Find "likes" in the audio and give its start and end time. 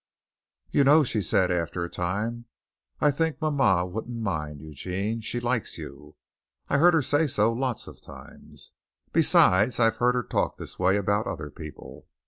5.39-5.77